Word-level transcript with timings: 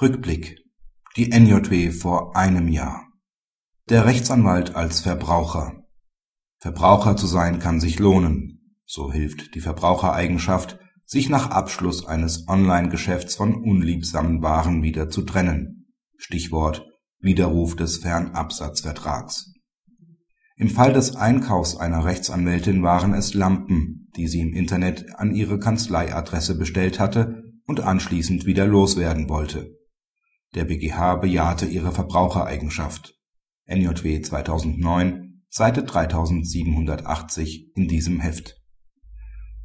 Rückblick. 0.00 0.60
Die 1.16 1.32
NJW 1.32 1.90
vor 1.90 2.36
einem 2.36 2.68
Jahr. 2.68 3.08
Der 3.88 4.06
Rechtsanwalt 4.06 4.76
als 4.76 5.00
Verbraucher. 5.00 5.72
Verbraucher 6.60 7.16
zu 7.16 7.26
sein 7.26 7.58
kann 7.58 7.80
sich 7.80 7.98
lohnen. 7.98 8.76
So 8.86 9.10
hilft 9.10 9.56
die 9.56 9.60
Verbrauchereigenschaft, 9.60 10.78
sich 11.04 11.28
nach 11.28 11.50
Abschluss 11.50 12.06
eines 12.06 12.46
Online-Geschäfts 12.46 13.34
von 13.34 13.56
unliebsamen 13.56 14.40
Waren 14.40 14.84
wieder 14.84 15.10
zu 15.10 15.22
trennen. 15.22 15.92
Stichwort 16.16 16.86
Widerruf 17.18 17.74
des 17.74 17.96
Fernabsatzvertrags. 17.96 19.52
Im 20.54 20.70
Fall 20.70 20.92
des 20.92 21.16
Einkaufs 21.16 21.74
einer 21.74 22.04
Rechtsanwältin 22.04 22.84
waren 22.84 23.14
es 23.14 23.34
Lampen, 23.34 24.12
die 24.14 24.28
sie 24.28 24.42
im 24.42 24.52
Internet 24.52 25.06
an 25.16 25.34
ihre 25.34 25.58
Kanzleiadresse 25.58 26.56
bestellt 26.56 27.00
hatte 27.00 27.42
und 27.66 27.80
anschließend 27.80 28.46
wieder 28.46 28.64
loswerden 28.64 29.28
wollte 29.28 29.76
der 30.54 30.64
BGH 30.64 31.16
bejahte 31.16 31.66
ihre 31.66 31.92
Verbrauchereigenschaft 31.92 33.14
(NJW 33.66 34.20
2009, 34.22 35.42
Seite 35.50 35.82
3780 35.82 37.72
in 37.74 37.88
diesem 37.88 38.20
Heft). 38.20 38.56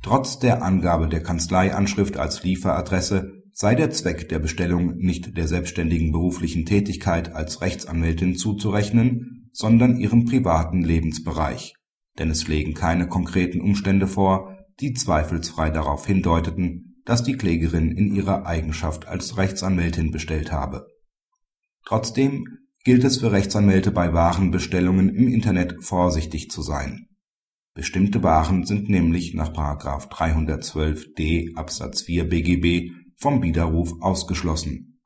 Trotz 0.02 0.40
der 0.40 0.62
Angabe 0.62 1.08
der 1.08 1.24
Kanzleianschrift 1.24 2.18
als 2.18 2.44
Lieferadresse 2.44 3.44
sei 3.54 3.76
der 3.76 3.92
Zweck 3.92 4.28
der 4.30 4.40
Bestellung 4.40 4.98
nicht 4.98 5.38
der 5.38 5.48
selbstständigen 5.48 6.12
beruflichen 6.12 6.66
Tätigkeit 6.66 7.34
als 7.34 7.62
Rechtsanwältin 7.62 8.36
zuzurechnen, 8.36 9.50
sondern 9.54 9.96
ihrem 9.96 10.26
privaten 10.26 10.82
Lebensbereich, 10.82 11.76
denn 12.18 12.30
es 12.30 12.48
lägen 12.48 12.74
keine 12.74 13.08
konkreten 13.08 13.62
Umstände 13.62 14.08
vor, 14.08 14.58
die 14.80 14.94
zweifelsfrei 14.94 15.70
darauf 15.70 16.06
hindeuteten 16.06 16.93
das 17.06 17.24
die 17.24 17.36
Klägerin 17.36 17.92
in 17.92 18.16
ihrer 18.16 18.46
Eigenschaft 18.46 19.08
als 19.08 19.38
Rechtsanwältin 19.38 20.12
bestellt 20.12 20.52
habe. 20.52 20.88
Trotzdem 21.86 22.46
gilt 22.84 23.04
es 23.04 23.18
für 23.18 23.32
Rechtsanwälte 23.32 23.92
bei 23.92 24.14
Warenbestellungen 24.14 25.10
im 25.10 25.28
Internet 25.28 25.84
vorsichtig 25.84 26.50
zu 26.50 26.62
sein. 26.62 27.08
Bestimmte 27.74 28.22
Waren 28.22 28.66
sind 28.66 28.90
nämlich 28.90 29.34
nach§ 29.34 29.52
312d 30.10 31.56
Absatz 31.56 32.04
4 32.04 32.30
BGB 32.30 32.92
vom 33.18 33.42
Widerruf 33.42 33.94
ausgeschlossen. 34.02 35.02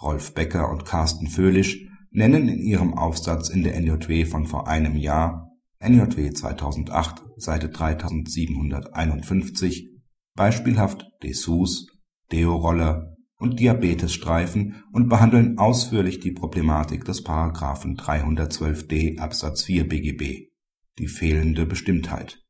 Rolf 0.00 0.32
Becker 0.34 0.70
und 0.70 0.86
Carsten 0.86 1.26
Föhlisch 1.26 1.86
nennen 2.10 2.48
in 2.48 2.60
ihrem 2.60 2.94
Aufsatz 2.94 3.50
in 3.50 3.62
der 3.62 3.78
NJW 3.78 4.24
von 4.24 4.46
vor 4.46 4.68
einem 4.68 4.96
Jahr 4.96 5.50
(NJW 5.80 6.30
2008, 6.30 7.22
Seite 7.36 7.68
3751) 7.68 9.91
beispielhaft 10.34 11.06
Dessous, 11.22 11.86
Deo-Roller 12.30 13.16
und 13.36 13.60
Diabetesstreifen 13.60 14.82
und 14.92 15.08
behandeln 15.08 15.58
ausführlich 15.58 16.20
die 16.20 16.32
Problematik 16.32 17.04
des§ 17.04 17.24
312d 17.96 19.18
Absatz 19.18 19.64
4 19.64 19.88
BGB, 19.88 20.50
die 20.98 21.08
fehlende 21.08 21.66
Bestimmtheit 21.66 22.42